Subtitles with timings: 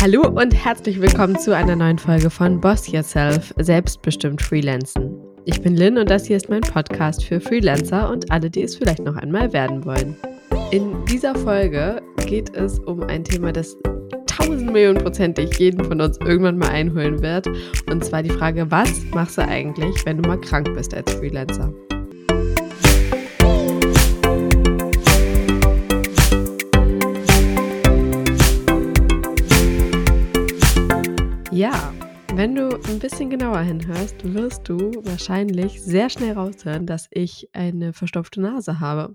[0.00, 5.14] Hallo und herzlich willkommen zu einer neuen Folge von Boss Yourself, selbstbestimmt Freelancen.
[5.44, 8.76] Ich bin Lynn und das hier ist mein Podcast für Freelancer und alle, die es
[8.76, 10.16] vielleicht noch einmal werden wollen.
[10.70, 13.76] In dieser Folge geht es um ein Thema, das
[14.26, 17.46] tausend Millionen Prozentig jeden von uns irgendwann mal einholen wird.
[17.90, 21.74] Und zwar die Frage, was machst du eigentlich, wenn du mal krank bist als Freelancer?
[32.40, 37.92] Wenn du ein bisschen genauer hinhörst, wirst du wahrscheinlich sehr schnell raushören, dass ich eine
[37.92, 39.14] verstopfte Nase habe.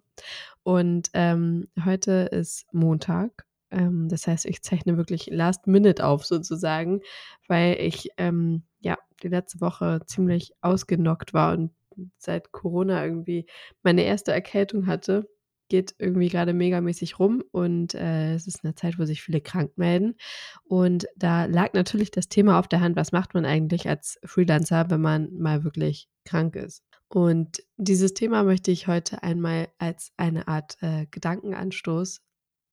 [0.62, 3.48] Und ähm, heute ist Montag.
[3.72, 7.02] Ähm, das heißt, ich zeichne wirklich Last Minute auf sozusagen,
[7.48, 11.72] weil ich ähm, ja die letzte Woche ziemlich ausgenockt war und
[12.20, 13.48] seit Corona irgendwie
[13.82, 15.28] meine erste Erkältung hatte
[15.70, 19.78] geht irgendwie gerade megamäßig rum und äh, es ist eine Zeit, wo sich viele krank
[19.78, 20.16] melden.
[20.64, 24.90] Und da lag natürlich das Thema auf der Hand, was macht man eigentlich als Freelancer,
[24.90, 26.84] wenn man mal wirklich krank ist.
[27.08, 32.22] Und dieses Thema möchte ich heute einmal als eine Art äh, Gedankenanstoß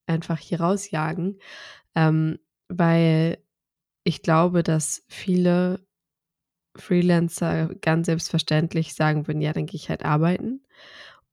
[0.07, 1.39] einfach hier rausjagen,
[1.95, 3.37] ähm, weil
[4.03, 5.85] ich glaube, dass viele
[6.75, 10.65] Freelancer ganz selbstverständlich sagen würden, ja, dann gehe ich halt arbeiten.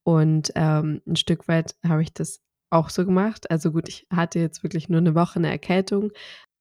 [0.04, 3.50] Und ähm, ein Stück weit habe ich das auch so gemacht.
[3.50, 6.12] Also gut, ich hatte jetzt wirklich nur eine Woche eine Erkältung.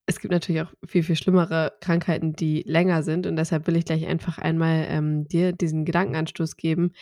[0.05, 3.27] Es gibt natürlich auch viel, viel schlimmere Krankheiten, die länger sind.
[3.27, 6.93] Und deshalb will ich gleich einfach einmal ähm, dir diesen Gedankenanstoß geben,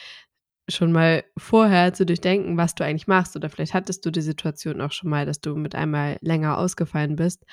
[0.69, 3.35] schon mal vorher zu durchdenken, was du eigentlich machst.
[3.35, 7.15] Oder vielleicht hattest du die Situation auch schon mal, dass du mit einmal länger ausgefallen
[7.15, 7.45] bist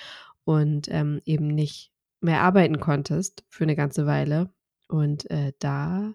[0.45, 4.51] und ähm, eben nicht mehr arbeiten konntest für eine ganze Weile.
[4.89, 6.15] Und äh, da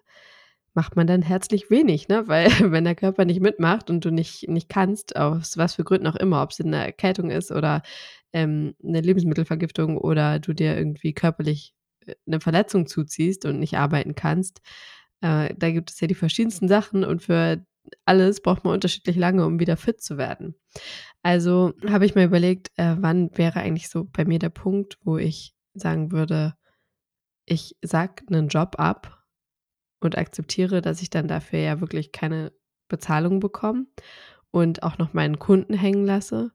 [0.74, 2.28] macht man dann herzlich wenig, ne?
[2.28, 6.06] Weil wenn der Körper nicht mitmacht und du nicht, nicht kannst, aus was für Gründen
[6.06, 7.82] auch immer, ob es eine Erkältung ist oder
[8.32, 11.74] ähm, eine Lebensmittelvergiftung oder du dir irgendwie körperlich
[12.06, 14.60] äh, eine Verletzung zuziehst und nicht arbeiten kannst,
[15.20, 17.64] äh, da gibt es ja die verschiedensten Sachen und für
[18.04, 20.54] alles braucht man unterschiedlich lange, um wieder fit zu werden.
[21.22, 25.18] Also habe ich mir überlegt, äh, wann wäre eigentlich so bei mir der Punkt, wo
[25.18, 26.54] ich sagen würde,
[27.46, 29.19] ich sag einen Job ab
[30.00, 32.52] und akzeptiere, dass ich dann dafür ja wirklich keine
[32.88, 33.86] Bezahlung bekomme
[34.50, 36.52] und auch noch meinen Kunden hängen lasse.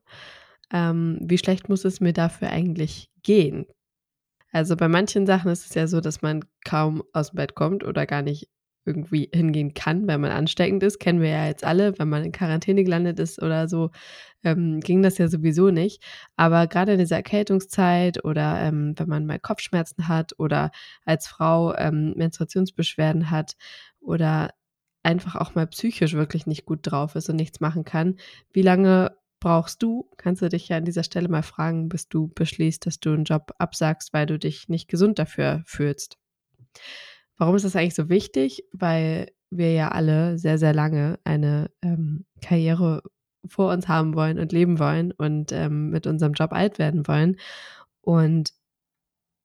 [0.72, 3.66] Ähm, wie schlecht muss es mir dafür eigentlich gehen?
[4.52, 7.84] Also bei manchen Sachen ist es ja so, dass man kaum aus dem Bett kommt
[7.84, 8.48] oder gar nicht
[8.86, 10.98] irgendwie hingehen kann, weil man ansteckend ist.
[10.98, 13.90] Kennen wir ja jetzt alle, wenn man in Quarantäne gelandet ist oder so,
[14.44, 16.02] ähm, ging das ja sowieso nicht.
[16.36, 20.70] Aber gerade in dieser Erkältungszeit oder ähm, wenn man mal Kopfschmerzen hat oder
[21.04, 23.56] als Frau ähm, Menstruationsbeschwerden hat
[24.00, 24.50] oder
[25.02, 28.16] einfach auch mal psychisch wirklich nicht gut drauf ist und nichts machen kann,
[28.52, 32.28] wie lange brauchst du, kannst du dich ja an dieser Stelle mal fragen, bis du
[32.28, 36.18] beschließt, dass du einen Job absagst, weil du dich nicht gesund dafür fühlst.
[37.38, 38.64] Warum ist das eigentlich so wichtig?
[38.72, 43.02] Weil wir ja alle sehr, sehr lange eine ähm, Karriere
[43.46, 47.36] vor uns haben wollen und leben wollen und ähm, mit unserem Job alt werden wollen.
[48.00, 48.52] Und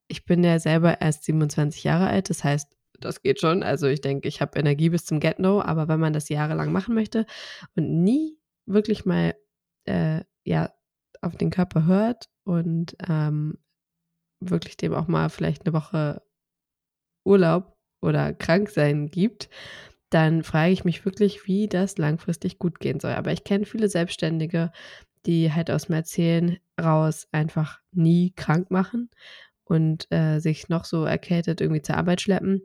[0.07, 3.63] ich bin ja selber erst 27 Jahre alt, das heißt, das geht schon.
[3.63, 6.93] Also ich denke, ich habe Energie bis zum Get-No, aber wenn man das jahrelang machen
[6.93, 7.25] möchte
[7.75, 9.35] und nie wirklich mal
[9.85, 10.71] äh, ja,
[11.21, 13.57] auf den Körper hört und ähm,
[14.39, 16.21] wirklich dem auch mal vielleicht eine Woche
[17.25, 19.49] Urlaub oder krank sein gibt,
[20.09, 23.13] dann frage ich mich wirklich, wie das langfristig gut gehen soll.
[23.13, 24.71] Aber ich kenne viele Selbstständige,
[25.25, 29.09] die halt aus dem Erzählen raus einfach nie krank machen
[29.63, 32.61] und äh, sich noch so erkältet irgendwie zur Arbeit schleppen.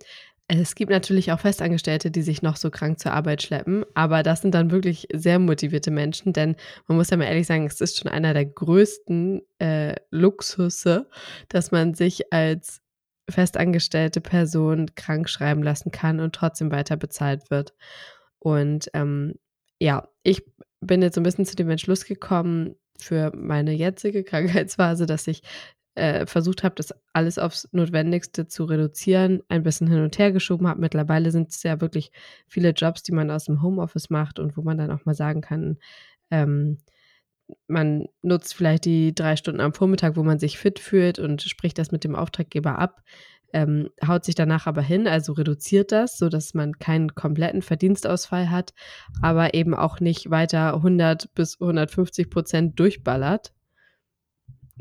[0.48, 4.42] Es gibt natürlich auch Festangestellte, die sich noch so krank zur Arbeit schleppen, aber das
[4.42, 6.54] sind dann wirklich sehr motivierte Menschen, denn
[6.86, 11.08] man muss ja mal ehrlich sagen, es ist schon einer der größten äh, Luxusse,
[11.48, 12.80] dass man sich als
[13.28, 17.74] festangestellte Person krank schreiben lassen kann und trotzdem weiter bezahlt wird.
[18.38, 19.34] Und ähm,
[19.80, 20.42] ja, ich
[20.80, 25.42] bin jetzt so ein bisschen zu dem Entschluss gekommen für meine jetzige Krankheitsphase, dass ich
[25.96, 30.68] äh, versucht habe, das alles aufs Notwendigste zu reduzieren, ein bisschen hin und her geschoben
[30.68, 30.80] habe.
[30.80, 32.12] Mittlerweile sind es ja wirklich
[32.46, 35.40] viele Jobs, die man aus dem Homeoffice macht und wo man dann auch mal sagen
[35.40, 35.78] kann,
[36.30, 36.78] ähm,
[37.68, 41.78] man nutzt vielleicht die drei Stunden am Vormittag, wo man sich fit fühlt und spricht
[41.78, 43.02] das mit dem Auftraggeber ab,
[43.52, 48.74] ähm, haut sich danach aber hin, also reduziert das, sodass man keinen kompletten Verdienstausfall hat,
[49.22, 53.52] aber eben auch nicht weiter 100 bis 150 Prozent durchballert.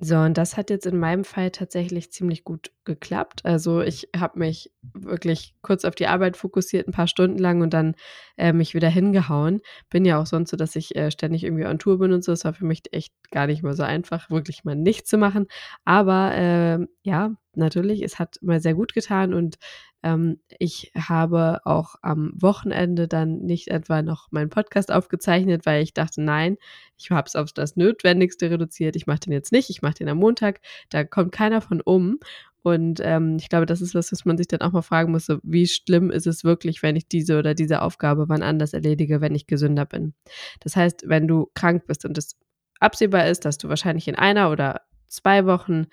[0.02, 3.46] So, und das hat jetzt in meinem Fall tatsächlich ziemlich gut geklappt.
[3.46, 7.74] Also ich habe mich wirklich kurz auf die Arbeit fokussiert, ein paar Stunden lang und
[7.74, 7.96] dann
[8.38, 9.62] äh, mich wieder hingehauen.
[9.90, 12.34] Bin ja auch sonst so, dass ich äh, ständig irgendwie on Tour bin und so.
[12.34, 15.48] Es war für mich echt gar nicht mal so einfach, wirklich mal nichts zu machen.
[15.86, 19.56] Aber äh, ja, natürlich, es hat mal sehr gut getan und
[20.04, 25.94] ähm, ich habe auch am Wochenende dann nicht etwa noch meinen Podcast aufgezeichnet, weil ich
[25.94, 26.58] dachte, nein,
[26.98, 28.96] ich habe es auf das Notwendigste reduziert.
[28.96, 29.70] Ich mache den jetzt nicht.
[29.70, 30.62] Ich mache den am Montag.
[30.90, 32.20] Da kommt keiner von um.
[32.62, 35.28] Und ähm, ich glaube, das ist was, was man sich dann auch mal fragen muss,
[35.28, 39.22] so, wie schlimm ist es wirklich, wenn ich diese oder diese Aufgabe wann anders erledige,
[39.22, 40.14] wenn ich gesünder bin.
[40.62, 42.38] Das heißt, wenn du krank bist und es
[42.80, 45.86] absehbar ist, dass du wahrscheinlich in einer oder zwei Wochen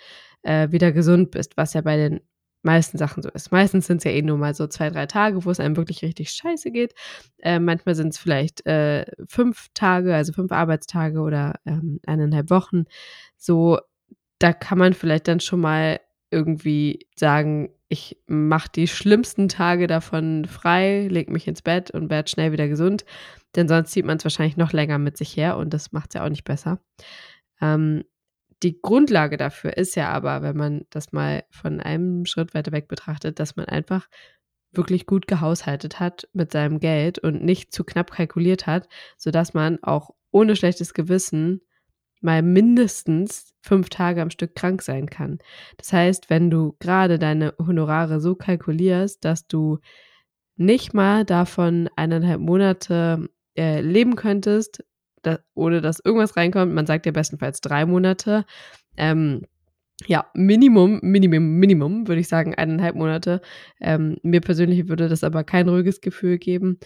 [0.42, 2.20] äh, wieder gesund bist, was ja bei den
[2.62, 3.50] meisten Sachen so ist.
[3.50, 6.02] Meistens sind es ja eh nur mal so zwei, drei Tage, wo es einem wirklich
[6.02, 6.94] richtig scheiße geht.
[7.38, 12.84] Äh, manchmal sind es vielleicht äh, fünf Tage, also fünf Arbeitstage oder ähm, eineinhalb Wochen.
[13.36, 13.78] So,
[14.38, 16.00] da kann man vielleicht dann schon mal
[16.30, 22.30] irgendwie sagen, ich mache die schlimmsten Tage davon frei, leg mich ins Bett und werde
[22.30, 23.04] schnell wieder gesund.
[23.54, 26.14] Denn sonst zieht man es wahrscheinlich noch länger mit sich her und das macht es
[26.14, 26.80] ja auch nicht besser.
[27.60, 28.04] Ähm,
[28.62, 32.88] die Grundlage dafür ist ja aber, wenn man das mal von einem Schritt weiter weg
[32.88, 34.08] betrachtet, dass man einfach
[34.72, 38.88] wirklich gut gehaushaltet hat mit seinem Geld und nicht zu knapp kalkuliert hat,
[39.18, 41.60] sodass man auch ohne schlechtes Gewissen
[42.22, 45.38] mal mindestens fünf Tage am Stück krank sein kann.
[45.76, 49.78] Das heißt, wenn du gerade deine Honorare so kalkulierst, dass du
[50.56, 54.84] nicht mal davon eineinhalb Monate äh, leben könntest,
[55.22, 56.72] da, ohne dass irgendwas reinkommt.
[56.72, 58.44] Man sagt ja bestenfalls drei Monate.
[58.96, 59.42] Ähm,
[60.06, 63.40] ja, Minimum, Minimum, Minimum, würde ich sagen, eineinhalb Monate.
[63.80, 66.78] Ähm, mir persönlich würde das aber kein ruhiges Gefühl geben.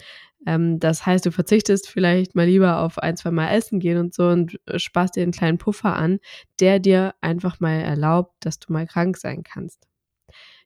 [0.45, 4.13] Ähm, das heißt, du verzichtest vielleicht mal lieber auf ein, zwei Mal essen gehen und
[4.13, 6.19] so und sparst dir einen kleinen Puffer an,
[6.59, 9.87] der dir einfach mal erlaubt, dass du mal krank sein kannst.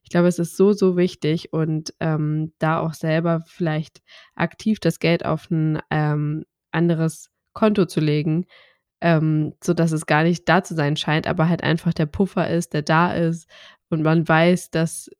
[0.04, 4.02] Ich glaube, es ist so, so wichtig und ähm, da auch selber vielleicht
[4.34, 8.46] aktiv das Geld auf ein ähm, anderes Konto zu legen,
[9.00, 12.48] ähm, so dass es gar nicht da zu sein scheint, aber halt einfach der Puffer
[12.48, 13.48] ist, der da ist
[13.90, 15.10] und man weiß, dass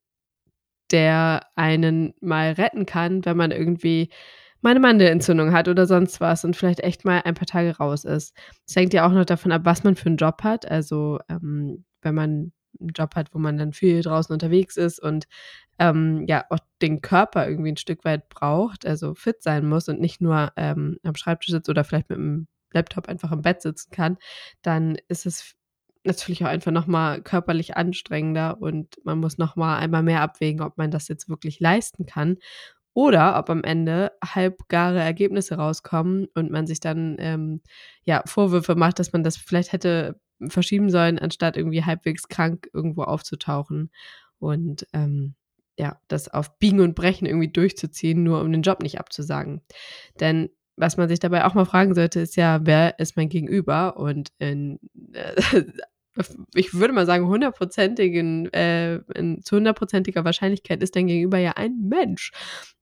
[0.90, 4.10] der einen mal retten kann, wenn man irgendwie
[4.60, 8.04] mal eine Mandelentzündung hat oder sonst was und vielleicht echt mal ein paar Tage raus
[8.04, 8.36] ist.
[8.66, 10.70] Es hängt ja auch noch davon ab, was man für einen Job hat.
[10.70, 12.52] Also ähm, wenn man
[12.82, 15.26] einen Job hat, wo man dann viel draußen unterwegs ist und
[15.78, 20.00] ähm, ja auch den Körper irgendwie ein Stück weit braucht, also fit sein muss und
[20.00, 23.90] nicht nur ähm, am Schreibtisch sitzt oder vielleicht mit dem Laptop einfach im Bett sitzen
[23.90, 24.18] kann,
[24.62, 25.54] dann ist es
[26.04, 30.90] natürlich auch einfach nochmal körperlich anstrengender und man muss nochmal einmal mehr abwägen, ob man
[30.90, 32.38] das jetzt wirklich leisten kann
[32.94, 37.62] oder ob am Ende halbgare Ergebnisse rauskommen und man sich dann ähm,
[38.04, 43.02] ja Vorwürfe macht, dass man das vielleicht hätte verschieben sollen, anstatt irgendwie halbwegs krank irgendwo
[43.02, 43.90] aufzutauchen.
[44.38, 45.34] Und ähm,
[45.78, 49.62] ja, das auf Biegen und Brechen irgendwie durchzuziehen, nur um den Job nicht abzusagen.
[50.20, 53.96] Denn was man sich dabei auch mal fragen sollte, ist ja, wer ist mein Gegenüber?
[53.96, 54.78] Und in,
[55.12, 55.64] äh,
[56.54, 59.00] ich würde mal sagen, hundertprozentigen, äh,
[59.42, 62.32] zu hundertprozentiger Wahrscheinlichkeit ist dein Gegenüber ja ein Mensch.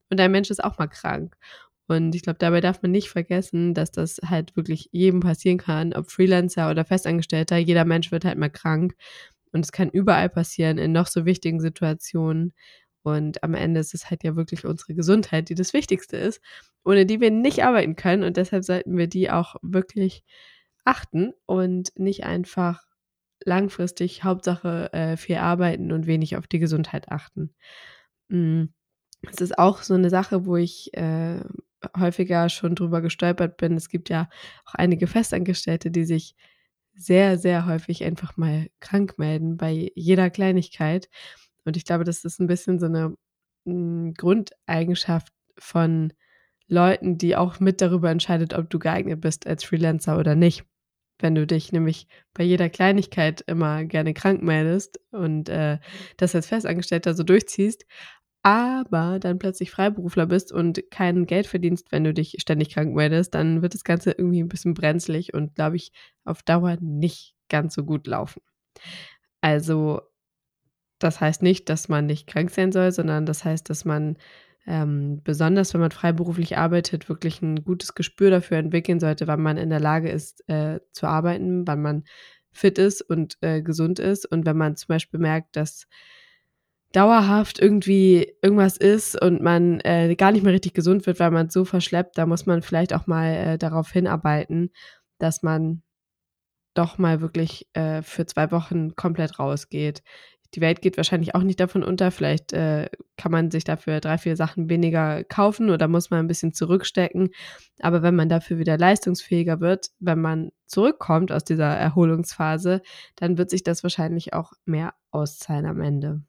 [0.09, 1.35] Und ein Mensch ist auch mal krank.
[1.91, 5.91] Und ich glaube, dabei darf man nicht vergessen, dass das halt wirklich jedem passieren kann,
[5.91, 7.57] ob Freelancer oder Festangestellter.
[7.57, 8.95] Jeder Mensch wird halt mal krank.
[9.51, 12.53] Und es kann überall passieren, in noch so wichtigen Situationen.
[13.03, 16.39] Und am Ende ist es halt ja wirklich unsere Gesundheit, die das Wichtigste ist,
[16.85, 18.23] ohne die wir nicht arbeiten können.
[18.23, 20.23] Und deshalb sollten wir die auch wirklich
[20.85, 22.85] achten und nicht einfach
[23.43, 27.53] langfristig Hauptsache äh, viel arbeiten und wenig auf die Gesundheit achten.
[28.29, 28.67] Mm.
[29.29, 31.41] Es ist auch so eine Sache, wo ich äh,
[31.97, 33.75] häufiger schon drüber gestolpert bin.
[33.75, 34.29] Es gibt ja
[34.65, 36.35] auch einige Festangestellte, die sich
[36.93, 41.09] sehr, sehr häufig einfach mal krank melden bei jeder Kleinigkeit.
[41.65, 43.15] Und ich glaube, das ist ein bisschen so eine
[43.65, 46.13] hm, Grundeigenschaft von
[46.67, 50.63] Leuten, die auch mit darüber entscheidet, ob du geeignet bist als Freelancer oder nicht.
[51.19, 55.77] Wenn du dich nämlich bei jeder Kleinigkeit immer gerne krank meldest und äh,
[56.17, 57.85] das als Festangestellter so durchziehst,
[58.43, 63.35] aber dann plötzlich Freiberufler bist und kein Geld verdienst, wenn du dich ständig krank meldest,
[63.35, 65.91] dann wird das Ganze irgendwie ein bisschen brenzlig und, glaube ich,
[66.25, 68.41] auf Dauer nicht ganz so gut laufen.
[69.41, 70.01] Also,
[70.99, 74.17] das heißt nicht, dass man nicht krank sein soll, sondern das heißt, dass man
[74.67, 79.57] ähm, besonders, wenn man freiberuflich arbeitet, wirklich ein gutes Gespür dafür entwickeln sollte, wann man
[79.57, 82.03] in der Lage ist äh, zu arbeiten, wann man
[82.51, 85.87] fit ist und äh, gesund ist und wenn man zum Beispiel merkt, dass
[86.93, 91.49] dauerhaft irgendwie irgendwas ist und man äh, gar nicht mehr richtig gesund wird, weil man
[91.49, 94.71] so verschleppt, da muss man vielleicht auch mal äh, darauf hinarbeiten,
[95.17, 95.83] dass man
[96.73, 100.03] doch mal wirklich äh, für zwei Wochen komplett rausgeht.
[100.53, 102.11] Die Welt geht wahrscheinlich auch nicht davon unter.
[102.11, 106.27] Vielleicht äh, kann man sich dafür drei, vier Sachen weniger kaufen oder muss man ein
[106.27, 107.29] bisschen zurückstecken.
[107.79, 112.81] Aber wenn man dafür wieder leistungsfähiger wird, wenn man zurückkommt aus dieser Erholungsphase,
[113.15, 116.21] dann wird sich das wahrscheinlich auch mehr auszahlen am Ende.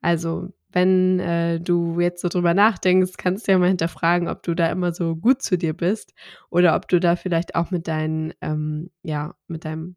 [0.00, 4.54] Also, wenn äh, du jetzt so drüber nachdenkst, kannst du ja mal hinterfragen, ob du
[4.54, 6.14] da immer so gut zu dir bist
[6.50, 9.96] oder ob du da vielleicht auch mit deinen, ähm, ja, mit deinem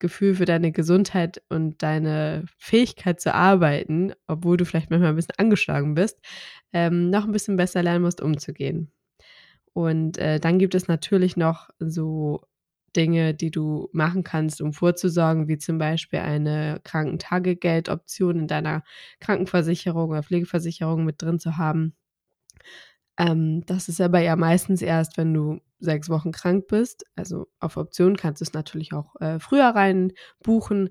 [0.00, 5.34] Gefühl für deine Gesundheit und deine Fähigkeit zu arbeiten, obwohl du vielleicht manchmal ein bisschen
[5.38, 6.18] angeschlagen bist,
[6.72, 8.90] ähm, noch ein bisschen besser lernen musst, umzugehen.
[9.74, 12.42] Und äh, dann gibt es natürlich noch so
[12.96, 18.82] Dinge, die du machen kannst, um vorzusorgen, wie zum Beispiel eine Krankentagegeldoption in deiner
[19.20, 21.94] Krankenversicherung oder Pflegeversicherung mit drin zu haben.
[23.18, 27.04] Ähm, das ist aber ja meistens erst, wenn du sechs Wochen krank bist.
[27.16, 30.90] Also auf Option kannst du es natürlich auch äh, früher rein buchen.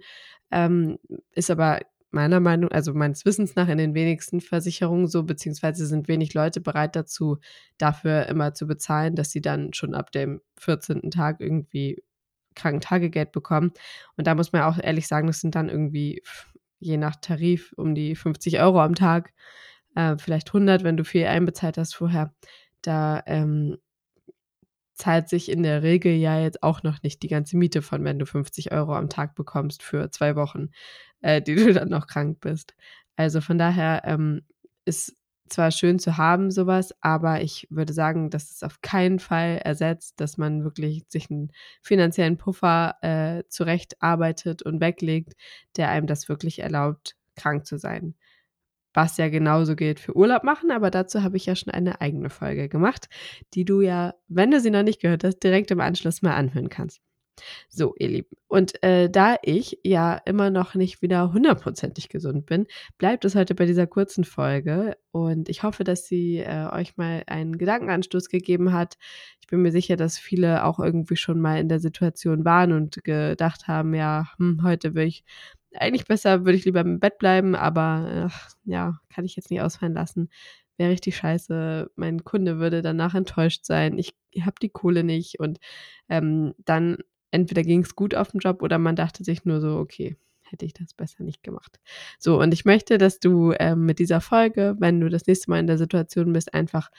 [0.52, 0.98] Ähm,
[1.32, 1.80] ist aber
[2.12, 6.62] meiner Meinung, also meines Wissens nach in den wenigsten Versicherungen so, beziehungsweise sind wenig Leute
[6.62, 7.38] bereit dazu,
[7.78, 11.12] dafür immer zu bezahlen, dass sie dann schon ab dem 14.
[11.12, 12.04] Tag irgendwie
[12.56, 13.72] Krankentagegeld bekommen.
[14.18, 16.22] Und da muss man auch ehrlich sagen, das sind dann irgendwie
[16.80, 19.34] je nach Tarif um die 50 Euro am Tag,
[19.96, 22.34] äh, vielleicht 100, wenn du viel einbezahlt hast vorher.
[22.82, 23.78] Da ähm,
[25.00, 28.20] zahlt sich in der Regel ja jetzt auch noch nicht die ganze Miete von, wenn
[28.20, 30.70] du 50 Euro am Tag bekommst für zwei Wochen,
[31.22, 32.76] äh, die du dann noch krank bist.
[33.16, 34.42] Also von daher ähm,
[34.86, 35.16] ist
[35.48, 40.20] zwar schön zu haben, sowas, aber ich würde sagen, dass es auf keinen Fall ersetzt,
[40.20, 41.52] dass man wirklich sich einen
[41.82, 45.34] finanziellen Puffer äh, zurecht arbeitet und weglegt,
[45.78, 48.16] der einem das wirklich erlaubt, krank zu sein
[48.94, 52.30] was ja genauso gilt für Urlaub machen, aber dazu habe ich ja schon eine eigene
[52.30, 53.10] Folge gemacht,
[53.54, 56.70] die du ja, wenn du sie noch nicht gehört hast, direkt im Anschluss mal anhören
[56.70, 57.02] kannst.
[57.70, 58.36] So, ihr Lieben.
[58.48, 62.68] Und äh, da ich ja immer noch nicht wieder hundertprozentig gesund bin,
[62.98, 64.98] bleibt es heute bei dieser kurzen Folge.
[65.12, 68.98] Und ich hoffe, dass sie äh, euch mal einen Gedankenanstoß gegeben hat.
[69.42, 73.04] Ich bin mir sicher, dass viele auch irgendwie schon mal in der Situation waren und
[73.04, 75.24] gedacht haben, ja, hm, heute will ich
[75.76, 79.62] eigentlich besser, würde ich lieber im Bett bleiben, aber ach, ja, kann ich jetzt nicht
[79.62, 80.30] ausfallen lassen.
[80.78, 81.92] Wäre richtig scheiße.
[81.96, 83.98] Mein Kunde würde danach enttäuscht sein.
[83.98, 85.40] Ich habe die Kohle nicht.
[85.40, 85.60] Und
[86.08, 86.98] ähm, dann
[87.32, 90.66] entweder ging es gut auf dem Job oder man dachte sich nur so, okay, hätte
[90.66, 91.80] ich das besser nicht gemacht.
[92.18, 95.60] So, und ich möchte, dass du ähm, mit dieser Folge, wenn du das nächste Mal
[95.60, 96.90] in der Situation bist, einfach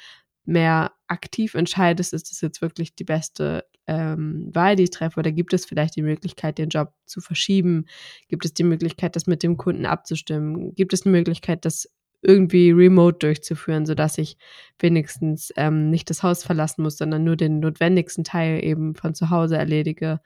[0.44, 5.20] mehr aktiv entscheidest, ist das jetzt wirklich die beste ähm, Wahl, die ich treffe?
[5.20, 7.86] Oder gibt es vielleicht die Möglichkeit, den Job zu verschieben?
[8.28, 10.74] Gibt es die Möglichkeit, das mit dem Kunden abzustimmen?
[10.74, 11.88] Gibt es eine Möglichkeit, das
[12.22, 14.36] irgendwie remote durchzuführen, sodass ich
[14.78, 19.30] wenigstens ähm, nicht das Haus verlassen muss, sondern nur den notwendigsten Teil eben von zu
[19.30, 20.20] Hause erledige?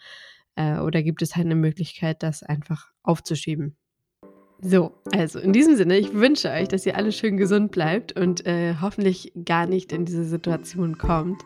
[0.56, 3.76] Äh, oder gibt es halt eine Möglichkeit, das einfach aufzuschieben?
[4.66, 8.46] So, also in diesem Sinne, ich wünsche euch, dass ihr alle schön gesund bleibt und
[8.46, 11.42] äh, hoffentlich gar nicht in diese Situation kommt.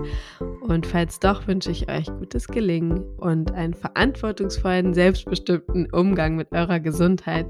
[0.61, 6.79] Und falls doch, wünsche ich euch gutes Gelingen und einen verantwortungsvollen, selbstbestimmten Umgang mit eurer
[6.79, 7.47] Gesundheit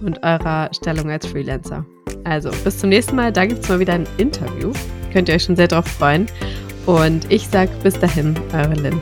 [0.00, 1.84] und eurer Stellung als Freelancer.
[2.24, 3.32] Also, bis zum nächsten Mal.
[3.32, 4.72] Da gibt es mal wieder ein Interview.
[5.12, 6.24] Könnt ihr euch schon sehr drauf freuen.
[6.86, 9.00] Und ich sage bis dahin, eure Lynn.